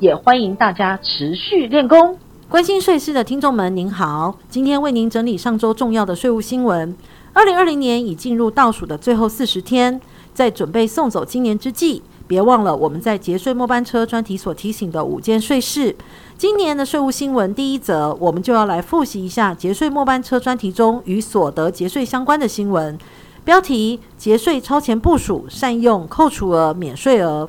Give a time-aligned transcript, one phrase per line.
[0.00, 2.16] 也欢迎大家持续练功。
[2.48, 6.96] 关心税事的听众们，您好，今天为您整理上周重要的税务新闻。
[7.34, 10.00] 二零二零年已进入倒数的最后四十天，
[10.32, 15.94] 在准备送走今年之际，别忘了我们在节税末班车专题所提醒的五件税事。
[16.38, 22.98] 今年的税务新闻第一则，我们就要来复习一下节税末班车专题中与所得节税相关的新闻。
[23.44, 27.48] 标题：节税超前部署，善用扣除额、免税额。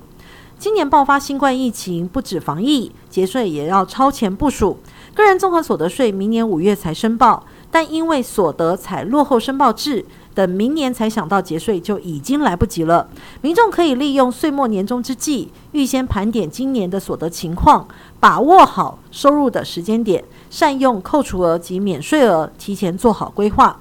[0.61, 4.77] 今年爆发新冠疫情，不止防疫，节税也要超前部署。
[5.15, 13.09] 个人综合所得税明年五月才申报，但因为所得采落后申报制，等明年才想到节税就已经来不及了。
[13.41, 17.87] 民众可以利用岁末年终之际，预先盘点今年的所得情况，
[18.19, 23.79] 把握好收入的时间点，善用扣除额及免税额，提前做好规划。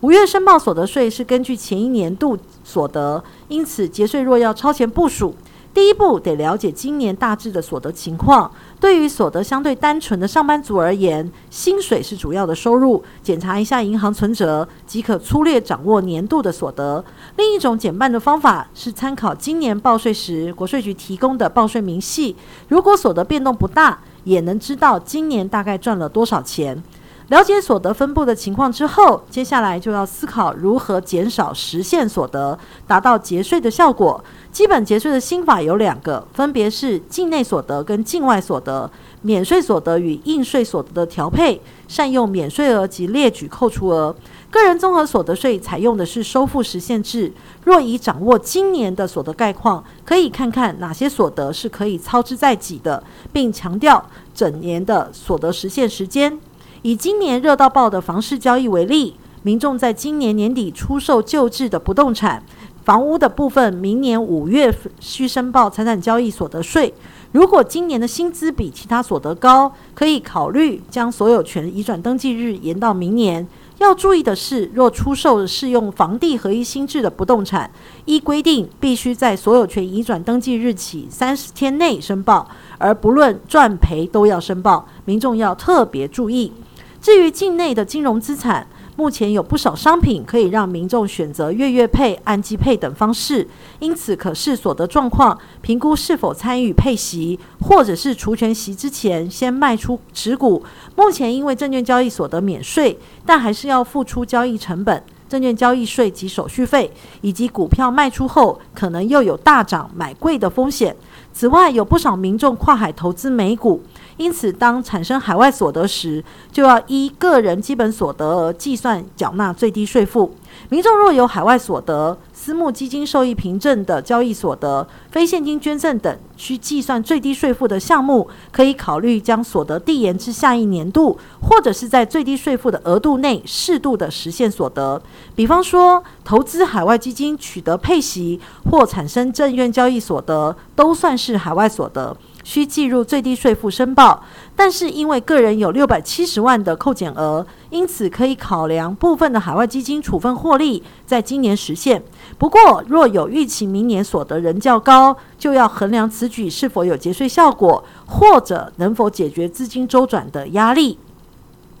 [0.00, 5.34] 五月申报所得税是根据前一年度所得，因此节税若要超前部署，
[5.74, 8.50] 第一步得了解今年大致的所得情况。
[8.78, 17.02] 对于所得相对单纯的上班族而言，薪水是主要的收入，检查一下银行存折，即可粗略掌握年度的所得。
[17.36, 22.36] 另一种减半的方法是参考今年报税时国税局提供的报税明细，
[22.68, 26.82] 如果所得变动不大，也能知道今年大概赚了多少钱。
[27.28, 34.22] 了解所得分布的情况之后，接下来就要思考如何减少实现所得，达到节税的效果。
[34.52, 38.88] 基本节税的新法有两个，分别是境内所得跟境外所得，
[39.22, 41.58] 免税所得与应税所得的调配，
[41.88, 44.14] 善用免税额及列举扣除额。
[44.50, 47.32] 个人综合所得税采用的是收付实现制。
[47.64, 53.02] 若已掌握今年的所得概况，可以看看哪些所得是可以操之在己的，
[53.32, 54.04] 并强调
[54.34, 56.38] 整年的所得实现时间。
[56.82, 62.44] 以今年热到爆的房市交易为例，民众在今年年底出售旧制的不动产，
[62.84, 66.92] 房屋的部分，明年五月需申报财产交易所得税。
[67.30, 73.46] 如果今年的薪资比其他所得高，可以考虑将所有权移转登记日延到明年。
[73.78, 77.70] 要注意的是，若出售适用房地合一新制的不动产，
[78.04, 82.48] 依规定必须在所有权移转登记日起三十天内申报，
[82.78, 86.52] 而不论赚赔都要申报，民众要特别注意。
[87.00, 93.48] 至于境内的金融资产，目前有不少商品可以让民众选择月月配、按季配等方式，
[93.78, 100.62] 因此可视所得状况，评估是否参与配息，或者是除权息之前先卖出持股。
[100.94, 106.92] 目前因为证券交易所得免税，但还是要付出交易成本、证券交易税及手续费，
[107.22, 110.94] 以及股票卖出后可能又有大涨买贵的风险。
[111.32, 113.82] 此外，有不少民众跨海投资美股。
[114.16, 120.34] 因此，当产生海外所得时，就要依个人基本所得额计算缴纳最低税负。
[120.68, 135.00] 民众若有海外所得、私募基金受益凭证的交易所得、非现金捐赠等需计算最低税负的项目，可以考虑将所得递延至下一年度，或者是在最低税负的额度内适度的实现所得。
[135.34, 138.38] 比方说，投资海外基金取得配息
[138.70, 142.14] 或产生证券交易所得，都算是海外所得。
[142.44, 144.22] 需计入最低税负申报，
[144.56, 152.02] 但是因为个人有六百七十万的扣减额，因此可以考量部分的海外基金处分获利，在今年实现。
[152.38, 160.98] 不过，若有预期明年所得仍较高，就要衡量此举是否有节税效果，或者能否解决资金周转的压力。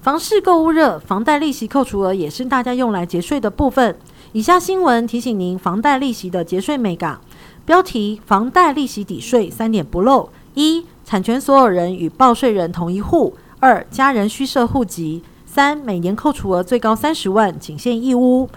[0.00, 3.96] 房市购物热，房贷利息扣除额也是大家用来节税的部分。
[4.32, 7.20] 以下新闻提醒您房贷利息的节税美感。
[7.64, 10.28] 标题：房贷利息抵税三点不漏。
[10.54, 18.48] 一、产权所有人与报税人同一户；二、家人需设户籍；三、每年扣除额最高三十万，仅限一屋。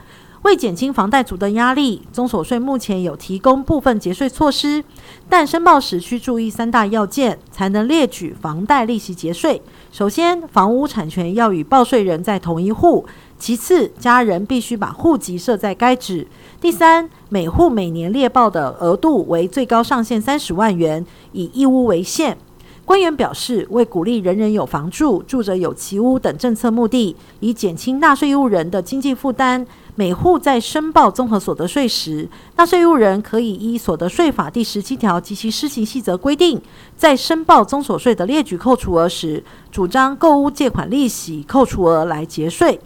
[0.42, 4.84] 为减轻房贷族的压力，中所税目前有提供部分节税措施，
[5.28, 9.60] 但申报时需注意三大要件，才能列举房贷利息节税。
[9.92, 13.08] 首先，房屋产权要与报税人在同一户。
[13.38, 16.26] 其次，家人必须把户籍设在该址。
[16.62, 22.38] 第三，每户每年列报的额度为最高上限三十万元，以一屋为限。
[22.86, 29.66] 官员表示，为鼓励人人有房住、住者有其屋等政策目的，以减轻纳税义务人的经济负担，
[29.96, 36.62] 每户在申报综合所得税时，纳税义务人可以依所得税法第十七条及其施行细则规定，
[36.96, 42.80] 在申报综所税的列举扣除额时，主张购屋借款利息扣除额来节税。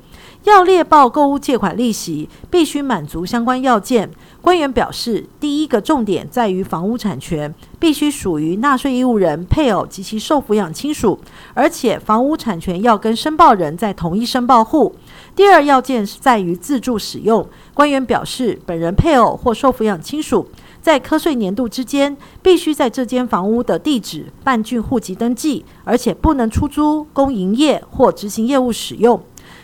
[0.46, 4.10] 要列报购物借款利息，必须满足相关要件。
[4.42, 11.20] 官员表示，第一个重点在于房屋产权必须属于纳税义务人配偶及其受抚养亲属，
[11.54, 14.96] 而且房屋产权要跟申报人在同一申报户。
[15.36, 17.46] 第二要件是在于自住使用。
[17.74, 20.48] 官员表示，本人配偶或受抚养亲属
[20.82, 29.22] 在课税年度之间，必须在这间房屋的地址办竣户籍登记，而且不能出租、供营业或执行业务使用。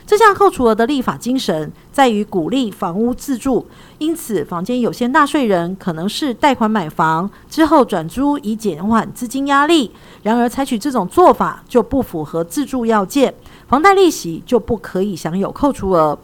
[0.07, 3.65] 这项扣除额的立法精神在于鼓励房屋自住，
[3.97, 9.91] 因此房间有些纳税人可能是贷款买房之后转租以减缓资金压力。
[10.21, 13.33] 然而，采取这种做法就不符合自住要件，
[13.67, 16.17] 房贷利息就不可以享有扣除额。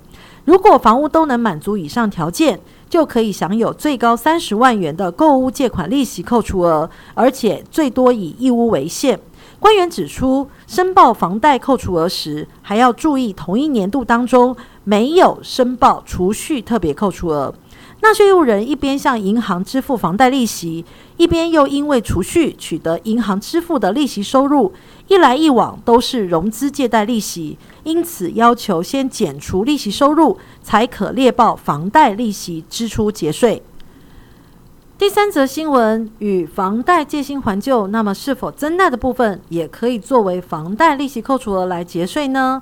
[0.45, 9.19] 如果房屋都能满足以上条件，就可以享有最高三十万元的购屋借款利息扣除额，而且最多以一屋为限。
[9.62, 17.54] 官员指出，申报房贷扣除额时，还要注意同一年度当中没有申报储蓄特别扣除额。
[18.02, 20.84] 纳税义务人一边向银行支付房贷利息，
[21.18, 24.74] 一边又因为储蓄取得银行支付的利息收入，
[25.08, 33.62] 一来一往都是融资借贷利息，因此要求先减除利息收入，才可列报房贷利息支出节税。
[35.01, 42.62] 第三则新闻与房贷借新还旧，那么是否增贷的部分也可以作为房贷利息扣除额来节税呢？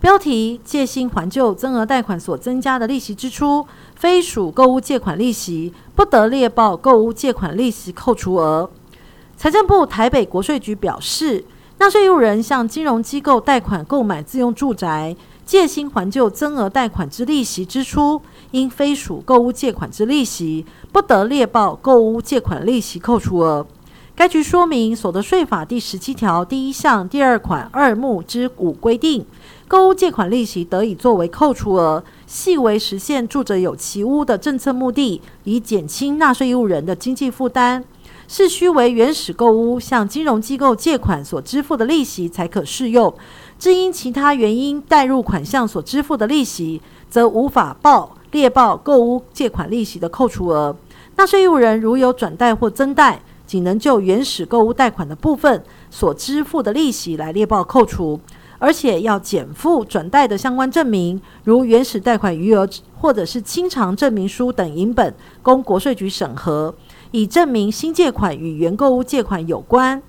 [0.00, 3.64] 标题：借新还旧增额贷款所增加的利息支出，
[3.94, 8.68] 非属购物借款利息，不得列报购物借款利息扣除额。
[9.36, 11.44] 财政部台北国税局表示，
[11.78, 15.14] 纳税义务人向金融机构贷款购买自用住宅，
[15.50, 23.66] 借新还旧增额贷款之利息支出，因非属购屋借款之利息，不得列报购屋借款利息扣除额。
[24.14, 29.26] 该局说明，所得税法第十七条第一项第二款二目之五规定，
[29.66, 37.84] 购屋借款利息得以作为扣除额，系为实现住者有其屋的政策目的，以减轻纳税义务人的经济负担。
[38.32, 43.12] 是需为原始购屋向金融机构借款所支付的利息才可适用，
[43.60, 46.80] 至因其他原因贷入款项所支付的利息，
[47.10, 48.16] 则无法报。
[48.30, 50.76] 列报购屋借款利息的扣除额，
[51.16, 58.20] 纳税义务人如有转贷或增贷，仅能就原始购屋贷款的部分所支付的利息来列报扣除，
[58.60, 62.66] 而且要减附转贷的相关证明，如原始贷款余额
[63.00, 65.12] 或者是清偿证明书等影本，
[65.42, 66.72] 供国税局审核，
[67.10, 70.00] 以证明新借款与原购屋借款有关。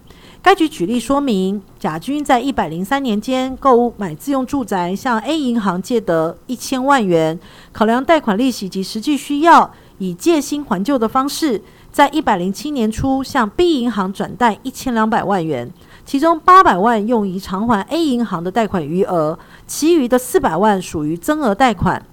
[0.43, 7.39] 该局举例说明，甲君在一百零三年间购买自用住宅，向 A 银行借得一千万元，
[7.71, 11.61] 考量贷款利息及实际需要，以借新还旧的方式，
[11.91, 15.71] 在一百零七年初向 B 银行转贷一千两百万元，
[16.05, 22.03] 其中八百万用于偿还 A 银行的贷款余额，其余的四百万属于增额贷款。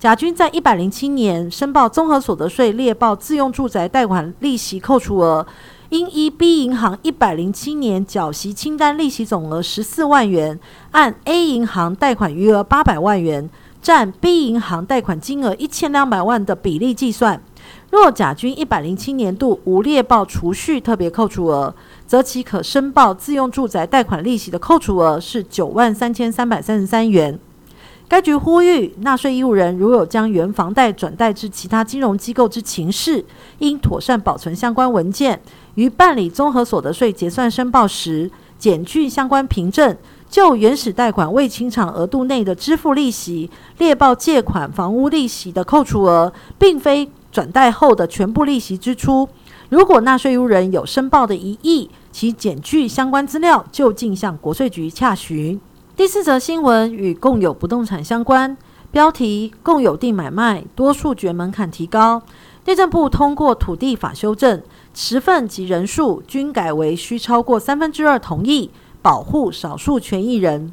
[0.00, 5.46] 甲君在一百零七年申报综合所得税列报自用住宅贷款利息扣除额。
[5.96, 10.60] 因依 B 银行一百零七年缴息清单利息总额十四万元，
[10.90, 13.48] 按 A 银行贷款余额八百万元，
[13.80, 17.42] 占 B 银行贷款金额一千两百万的比例计算。
[17.90, 21.74] 若甲君一百零七年度无列报储蓄特别扣除额，
[22.06, 27.38] 则其可申报自用住宅贷款利息的扣除额是九万三千三百三十三元。
[28.08, 33.24] 该局呼吁纳税义务人，如有将原房贷转贷至其他金融机构之情事，
[33.58, 35.40] 应妥善保存相关文件，
[35.76, 39.96] 于办理综合所得税结算申报时，减去相关凭证，
[40.28, 49.28] 就原始贷款未清偿额度内的支付利息，列报借款房屋利息的扣除额，并非转贷后的全部利息支出。
[49.68, 55.60] 如果纳税义务人有申报的疑义，其减去相关资料，就近向国税局洽询。
[55.94, 58.56] 第四则新闻与共有不动产相关，
[58.90, 62.22] 标题：共有地买卖多数决门槛提高。
[62.64, 64.60] 内政部通过土地法修正，
[64.98, 68.70] 持份及人数均改为需超过三分之二同意，
[69.02, 70.72] 保护少数权益人。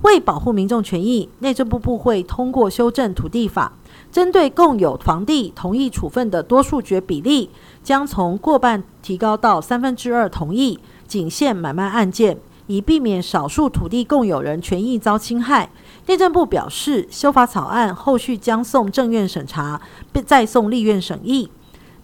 [0.00, 3.74] 为保护民众权益，内政部部会通过修正土地法，
[4.10, 7.50] 针对共有房地同意处分的多数决比例，
[7.82, 12.38] 将从过半提高到三分之二同意，仅限买卖案件。
[12.66, 15.70] 以避免少数土地共有人权益遭侵害，
[16.06, 21.50] 内政部表示，修法草案后续将送政院审查，并再送立院审议。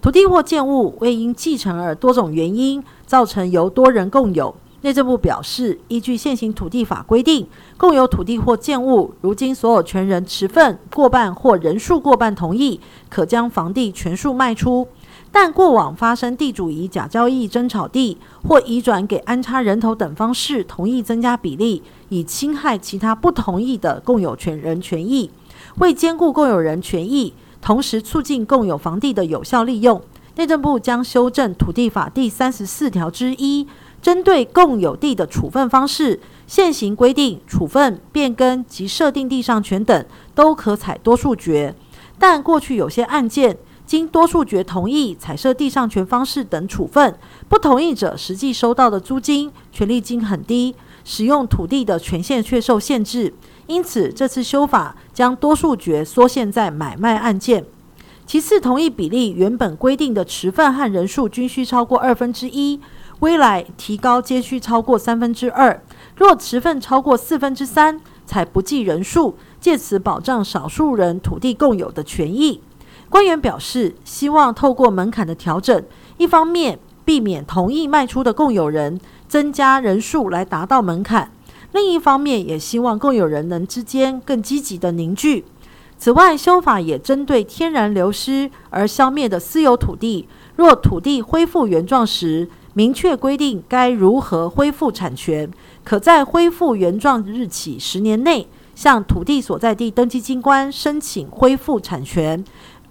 [0.01, 14.87] 土地或建物未因继承而多种原因造成由多人共有，内政部表示，依据现行土地法规定，共有土地或建物，如今所有权人持份过半或人数过半同意，可将房地全数卖出。
[15.33, 25.31] 但过往发生地主以假交易争炒地，或移转给安插人头等方式同意增加比例，以侵害其他不同意的共有权人权益。
[25.79, 27.35] 为兼顾共有人权益，
[27.67, 30.01] 同时促进共有房地的有效利用，
[30.37, 33.67] 内政部将修正土地法第三十四条之一。
[34.01, 41.75] 针对共有地的处分方式，现行规定处分、变更及设定地上权等都可采多数决，
[42.21, 47.19] 但过去有些案件经多数决同意采设地上权方式等处分，
[47.49, 53.35] 不同意者实际收到的租金、权利金很低，使用土地的权限却受限制。
[53.67, 57.65] 因此，这次修法将多数决缩限在买卖案件。
[58.27, 62.81] 其次，同意比例原本规定的持份和人数均需超过二分之一。
[63.21, 65.83] 未来提高皆需超过三分之二，
[66.17, 72.61] 若持份超过四分之三，才不计人数，借此保障少数人土地共有的权益。
[73.09, 75.83] 官员表示，希望透过门槛的调整，
[76.19, 81.31] 一方面避免同意卖出的共有人增加人数来达到门槛，
[81.77, 85.45] 另一方面也希望共有人能之间更积极的凝聚。
[85.99, 95.51] 此外，修法也针对天然流失而消灭的私有土地，若土地恢复原状时，明确规定该如何恢复产权，
[95.85, 102.43] 可在恢复原状日起十年内向土地所在地登记机关申请恢复产权。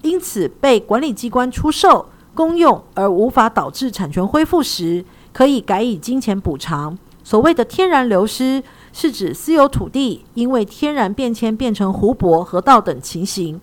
[0.04, 6.96] 因此，被管理机关出售、公用而无法导致产权恢复时，可以改以金钱补偿。
[7.26, 8.62] 所谓的天然流失，
[8.94, 13.60] 是指私有土地因为天然变迁变成湖泊、河道等情形。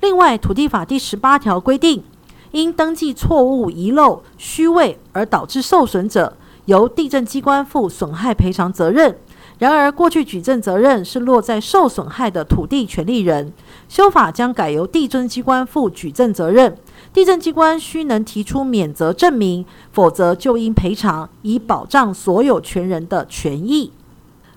[0.00, 2.02] 另外，土地法第十八条规定。
[2.50, 9.16] 因登记错误、遗漏、虚位而导致受损者，由地震机关负损害赔偿责任。
[9.60, 13.52] 然而，过去举证责任是落在受损害的土地权利人，
[13.88, 16.76] 修法将改由地政机关负举证责任。
[17.12, 23.92] 地政机关需能提出免责证明，否则就应赔偿，以保障所有权人的权益。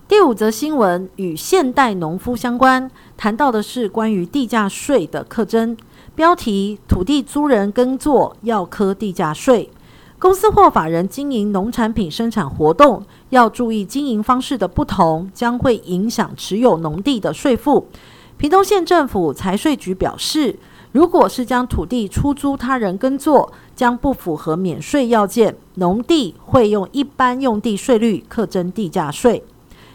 [0.08, 5.77] 第五则新闻与现代农夫相关，谈到的是关于地价税的课征。
[6.16, 9.70] 标题：土地租人耕作要课地价税。
[10.19, 17.88] 公司或法人经营农产品生产活动，要注意经营方式的不同，将会影响持有农地的税负。
[18.36, 20.57] 屏东县政府财税局表示，
[20.91, 29.43] 如果是将土地出租他人耕作，将不符合免税要件，农地会用一般用地税率课征地价税。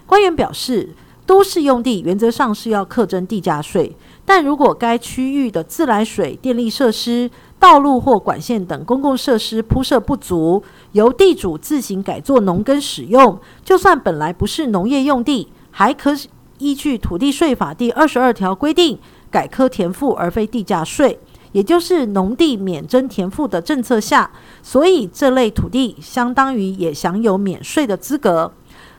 [0.06, 0.90] 官员表示，
[1.26, 3.96] 都市用地原则上是要课征地价税。
[4.24, 7.28] 但如果该区域的自来水、电力设施、
[7.62, 16.10] 道路或管线等公共设施铺设不足，由地主自行改作农耕使用，就算本来不是农业用地，还可
[16.58, 18.98] 依据土地税法第二十二条规定
[19.30, 21.20] 改课田赋而非地价税，
[21.52, 28.52] 也就是农地免征田赋的政策下，所以这类土地相当于也享有免税的资格。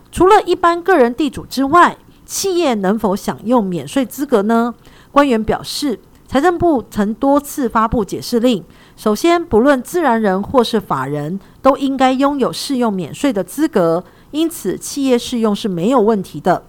[0.10, 4.74] 除了一般个人地主之外，企业能否享用免税资格呢？
[5.12, 6.00] 官员表示，
[6.34, 8.64] 财政部曾多次发布解释令。
[8.98, 16.64] 首先，不论自然人或是法人，都应该拥有适用免税的资格，因此企业适用是没有问题的。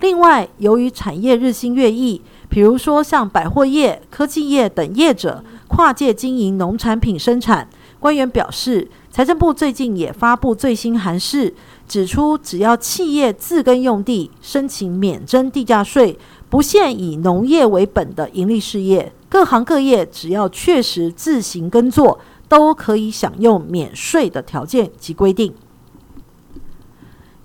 [0.00, 11.52] 另外，由于产业日新月异，比如说像百货业、科技业等业者跨界经营农产品生产，官员表示，财政部最近也发布最新函释，
[11.90, 16.16] 指出只要企业自耕用地申请免征地价税。
[16.48, 25.52] 不限以农业为本的营利事业，各行各业只要确实自行耕作，都可以享用免税的条件及规定。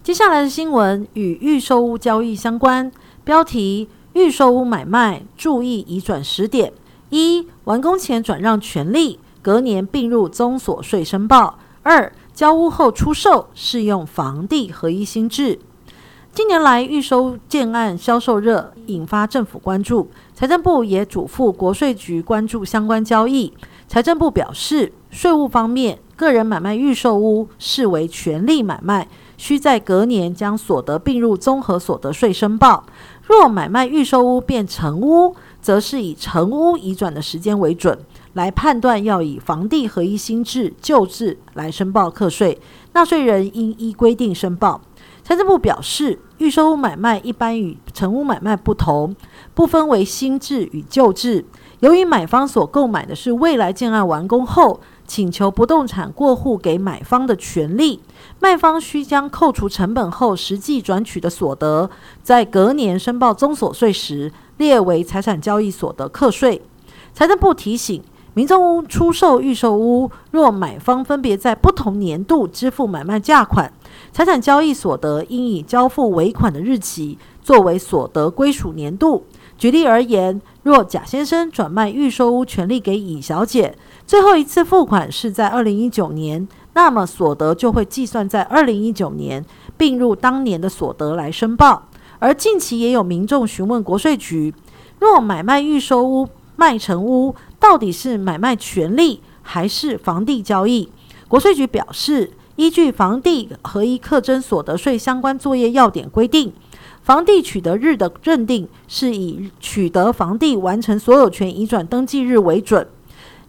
[0.03, 2.91] 接下来的新闻与预售屋交易相关，
[3.23, 6.71] 标题：预售屋买卖注意移转时点：
[7.09, 15.57] 一、完工前转让权利，隔年并入综所税申报；二、交屋后出售，适用房地合一新制。
[16.33, 20.11] 近年来，预售建案销售热，引发政府关注。
[20.33, 23.53] 财政部也嘱咐国税局关注相关交易。
[23.87, 32.83] 财政部表示，税务方面，个人买卖预售屋视为权利买卖，需在隔年将所得并入综合所得税申报。
[33.23, 37.97] 若买卖预售屋变成屋，则是以成屋移转的时间为准，
[38.35, 42.59] 来判断要以房地合一新制旧制来申报课税。
[42.93, 44.81] 纳税人应依规定申报。
[45.23, 49.15] 财政部表示，预售屋买卖一般与成屋买卖不同，
[49.53, 51.45] 不分为新制与旧制。
[51.79, 58.01] 由于买方所购买的是未来建案完工后请求不动产过户给买方的权利，
[58.39, 61.89] 卖方需将扣除成本后实际转取的所得，
[62.21, 66.61] 在隔年申报综所税时列为财产交易所得课税。
[67.13, 68.03] 财政部提醒，
[68.35, 73.71] 民众屋出售预售屋，若买方分别在不同年度支付买卖价款，
[74.11, 79.23] 财产交易所得应以交付尾款的日期作为所得归属年度。
[79.57, 89.45] 举例而言，若贾先生转卖预售屋权利给乙小姐，最后一次付款是在二零一九年，那么所得就会计算在二零一九年，
[89.77, 91.83] 并入当年的所得来申报。
[92.19, 94.53] 而近期也有民众询问国税局，
[94.99, 96.27] 若买卖预售屋
[96.57, 97.33] 卖成屋，
[97.67, 100.87] 到底是买卖权利还是房地交易？
[101.27, 106.53] 国税局表示，依据房地合一课征所得税相关作业要点规定。
[107.01, 112.87] 房地取得日的认定是以取得房地完成所有权移转登记日为准，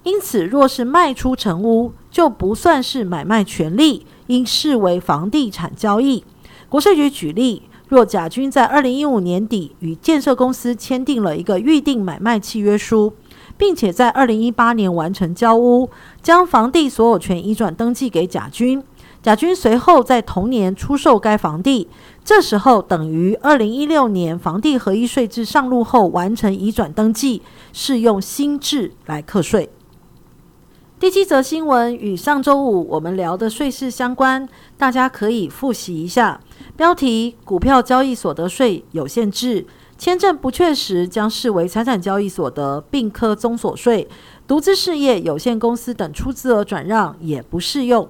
[0.02, 6.24] 因此若是卖出成屋，就不算是买卖权利，应视为房地产交易。
[6.70, 13.12] 国税局举例，若甲君在二零一五年底与建设公司签订了一个预定买卖契约书，
[13.56, 15.90] 并且在二零一八年完成交屋，
[16.22, 18.82] 将房地所有权移转登记给甲君。
[19.22, 21.88] 甲君随后在同年出售该房地，
[22.24, 29.70] 这时候等于二零一六年房地合一税制上路后完成移转登记，适用新制来课税。
[30.98, 34.48] 第七则新闻与上周五我们聊的税事相关，
[34.78, 36.40] 大家可以复习一下。
[36.76, 39.66] 标题：股票交易所得税有限制，
[39.98, 44.06] 签证不确实将视为财产交易所得，并课综所税。
[44.46, 48.08] 独资事业有限公司等出资额转让也不适用。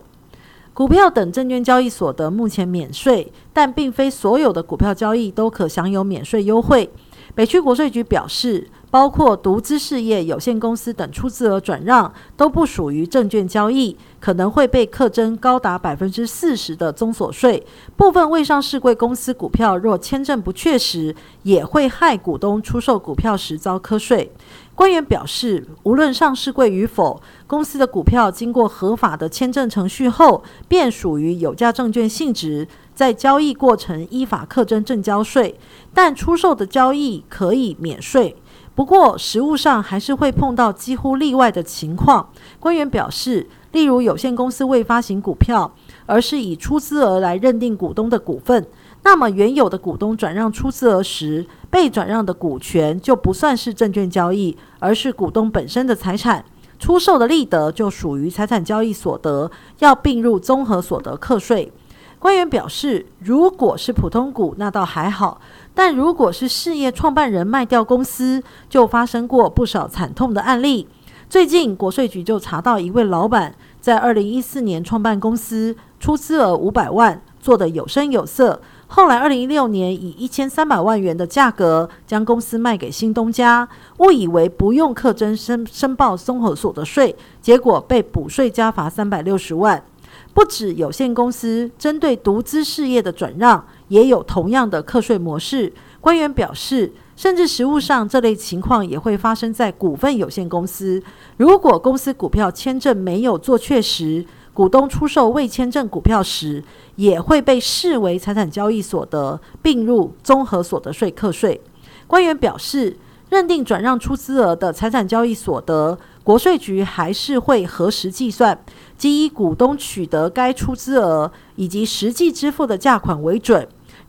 [0.75, 6.91] 股票等证券交易所得目前免税，但并非所有的股票交易都可享有免税优惠。
[7.35, 17.63] 北区国税局表示，包括独资事业有限公司等出资额转让都不属于证券交易，可能会被课征高达百分之四十的综所税。
[17.95, 24.33] 部分未上市贵公司股票若签证不确实，也会害股东出售股票时遭课税。
[24.75, 35.59] 官员表示，无论上市贵与否，公司的股票经过合法的签证程序后，便属于有价证券性质，在交易过程依法课征证交税。
[35.93, 38.37] 但出售的交易可以免税，
[38.77, 42.29] 不过实务上还是会碰到几乎例外的情况。
[42.61, 45.73] 官员表示，例如有限公司未发行股票，
[46.05, 48.67] 而是以出资额来认定股东的股份。
[49.03, 56.45] 那么，原有的股东转让出资额时，被转让的股权就不算是证券交易，而是股东本身的财产。
[56.79, 61.73] 出售的利得就属于财产交易所得，要并入综合所得课税。
[62.19, 65.39] 官员表示，如果是普通股，那倒还好；
[65.77, 70.89] 但如果是事业创办人卖掉公司，就发生过不少惨痛的案例。
[71.29, 78.63] 最近，国税局就查到一位老板在二零一四年创办公司，出资额五百万，做得有声有色。
[78.87, 89.85] 后来，二零一六年以一千三百万元的价格将公司卖给新东家，误以为不用课征申申报综合所得税，结果被补税加罚三百六十万。
[90.33, 95.73] 不止有限公司，针对独资事业的转让也有同样的课税模式。
[96.01, 101.03] 官员表示，甚至实务上这类情况也会发生在股份有限公司。
[101.37, 106.63] 如果公司股票签证没有做确实，股东出售未签证股票时，
[106.95, 111.61] 也会被视为财产交易所得，并入综合所得税课税。
[112.07, 112.97] 官员表示，
[113.29, 118.59] 认定转让出资额的财产交易所得，国税局还是会核实计算，
[118.97, 123.67] 即以股东取得该出资额以及实际支付的价款为准，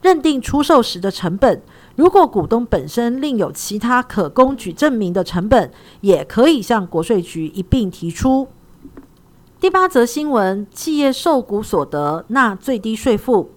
[0.08, 1.62] 认定出售时的成本。
[1.98, 8.48] 如果股东本身另有其他可供举证明的成本，也可以向国税局一并提出。
[9.60, 13.52] 第八则新闻：企业受股所得纳最低税负，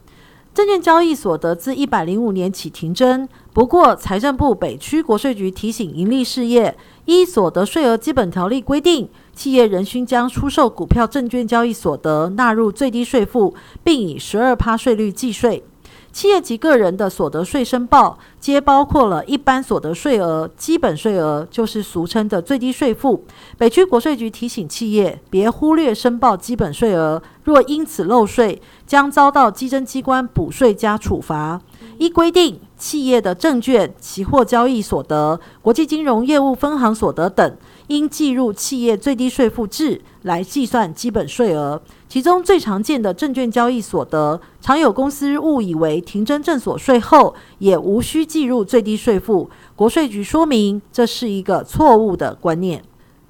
[0.52, 3.28] 证券交易所得自一百零五年起停征。
[3.52, 15.62] 不过，财政部北区国税局提醒盈利事业，依所得税额基本条例规定，企业仍需将出售股票证券交易所得纳入最低税负，并以十二趴税率计税。
[16.12, 23.24] 企业及个人的所得税申报，皆包括了一般所得税额、基本税额，就是俗称的最低税负。
[23.56, 31.60] 北区国税局提醒企业，别忽略申报基本税额，若因此漏税，将遭到稽征机关补税加处罚。
[31.98, 37.56] 依规定，企业的证券、期货交易所得、国际金融业务分行所得等，
[37.88, 41.80] 应计入企业最低税负制来计算基本税额。
[42.10, 49.48] 其中最常见的证券交易所得，常有公司误以为停征证所税后也无需计入最低税负。
[49.76, 52.82] 国税局说明，这是一个错误的观念。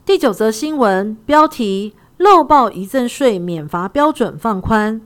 [0.07, 4.99] 第九则新闻标题：漏报遗赠税免罚标准放宽，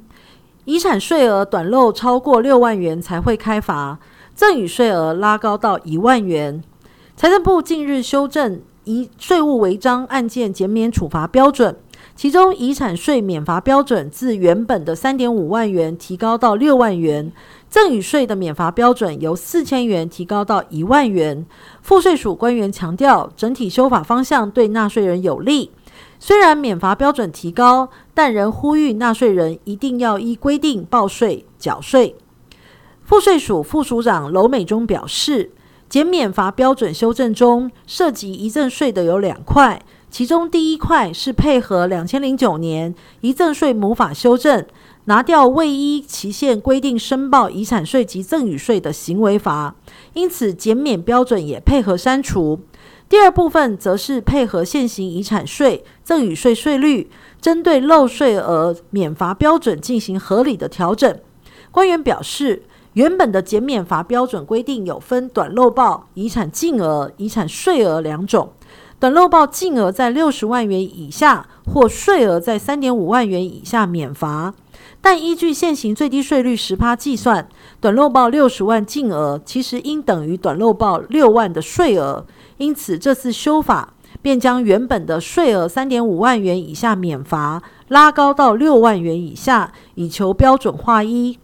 [0.66, 3.98] 遗产税额短漏超过六万元才会开罚，
[4.37, 6.62] 赠与税额拉高到一万元。
[7.16, 11.76] 财政部近日修正遗税务违章案件减免处罚标准，
[12.16, 17.33] 其中遗产税免罚标准自原本的三点五万元提高到六万元，
[17.68, 21.44] 赠与税的免罚标准由四千元提高到一万元。
[21.83, 25.72] 赋税署官员强调，整体修法方向对纳税人有利。
[26.20, 32.14] 虽然免罚标准提高，但仍呼吁纳税人一定要依规定报税缴税。
[33.03, 35.50] 赋税署副署长娄美忠表示，
[35.88, 39.83] 减免罚标准修正中涉及遗赠税的有两块，
[40.14, 44.64] 其中第一块是配合两千零九年遗赠税母法修正，
[45.07, 49.74] 拿掉未依期限规定申报遗产税及赠与税的行为罚，
[50.12, 52.61] 因此减免标准也配合删除。
[53.09, 61.18] 第二部分则是配合现行遗产税、赠与税税率，针对漏税额免罚标准进行合理的调整。
[61.72, 68.53] 官员表示，原本的减免罚标准规定有分短漏报、遗产净额、遗产税额两种。
[69.00, 74.54] 短漏报净额在六十万元以下或税额在三点五万元以下免罚，
[75.02, 77.46] 但依据现行最低税率十趴计算，
[77.80, 82.24] 短漏报六十万净额其实应等于短漏报六万的税额。
[82.57, 91.38] 因此，这次修法便将原本的税额三点五万元以下免罚拉高到六万元以下，以求标准化一。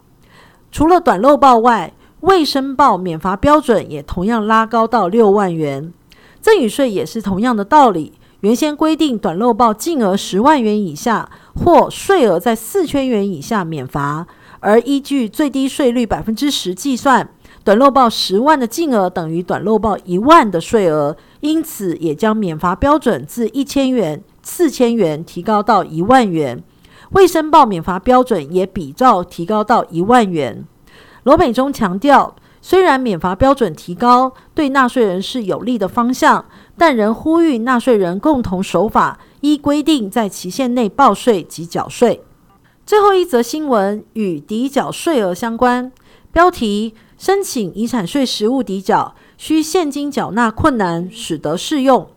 [0.73, 5.93] 除了短漏报外，未申报免罚标准也同样拉高到六万元。
[6.40, 14.26] 赠与税也是同样的道理，原先规定短漏报净额十万元以下或税额在四千元以下免罚，
[14.61, 17.29] 而依据最低税率百分之十计算。
[17.62, 26.62] 短漏报十万的净额等于短漏报一万的税额，因此也将免罚标准自一千元、四千元提高到一万元。
[27.11, 30.64] 未申报免罚标准也比照提高到一万元。
[31.24, 36.44] 罗美忠强调，虽然免罚标准提高对纳税人是有利的方向，
[36.77, 42.23] 但仍呼吁纳税人共同守法，依规定在期限内报税及缴税。
[42.85, 45.92] 最后一则新闻与抵缴税额相关，
[46.33, 46.94] 标题。
[47.18, 52.09] 申请遗产税实物抵缴需现金缴纳困难，使得适用。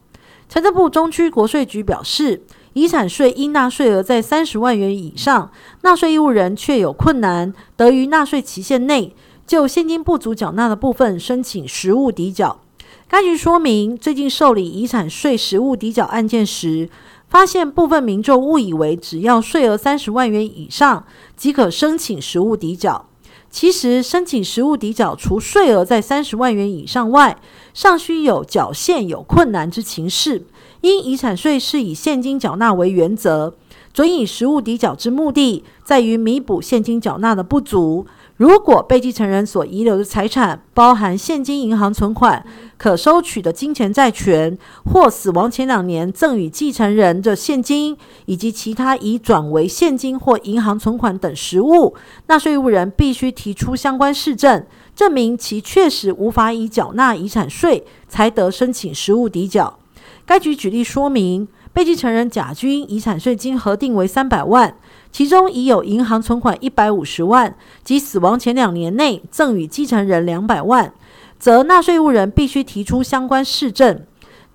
[0.47, 5.51] 财政部中区国税局表示，遗产税应纳税额在三十万元以上，
[5.81, 9.13] 纳税义务人确有困难，得于纳税期限内
[9.45, 12.59] 就现金不足缴纳的部分申请实物抵缴。
[13.07, 16.89] 该局说明，最近受理遗产税实物抵缴案件时，
[17.27, 23.05] 发现部分民众误以为只要税额三十万元以上即可申请实物抵缴。
[23.51, 27.37] 其实，申请实物抵缴，除税额在三十万元以上外，
[27.71, 30.45] 尚需有缴现有困难之情事。
[30.81, 33.53] 因遗产税是以现金缴纳为原则，
[33.93, 38.07] 准以实物抵缴之目的，在于弥补现金缴纳的不足。
[38.37, 42.43] 如果被继承人所遗留的财产包含现金银行存款、
[42.77, 54.65] 可收取的金钱债权，或死亡前两年赠与继承人的现金，以及其他已转为现金或银行存款等实物，纳税义务人必须提出相关事证，
[54.95, 59.77] 证明其确实无法以缴纳遗产税，才得申请实物抵缴。
[60.25, 64.75] 该局举例说明，被继承人甲君遗产税金核定为三百万。
[65.11, 70.91] 其中已有银行存款一百五十万，及死亡前两年内赠与继承人两百万，
[71.37, 74.01] 则纳税务人必须提出相关事证，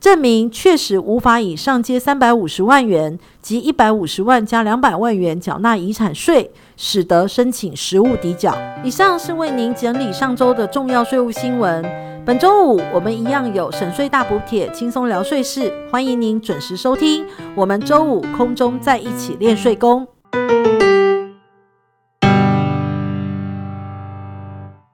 [0.00, 6.50] 证明确实无法以上接三百五十万元及一百五十万加两百万元缴纳遗产税，
[6.81, 8.57] 使得申请实物抵缴。
[8.85, 11.85] 以上是为您整理上周的重要税务新闻。
[12.25, 17.27] 本周五我们一样有省税大补贴，轻松聊税事，欢迎您准时收听。
[17.57, 20.07] 我们周五空中再一起练税功。